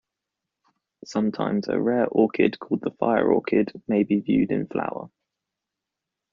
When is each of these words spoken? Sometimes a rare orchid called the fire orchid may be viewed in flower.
Sometimes 1.05 1.67
a 1.67 1.79
rare 1.79 2.07
orchid 2.07 2.57
called 2.57 2.81
the 2.81 2.89
fire 2.89 3.31
orchid 3.31 3.71
may 3.87 4.01
be 4.01 4.19
viewed 4.19 4.51
in 4.51 4.65
flower. 4.65 5.11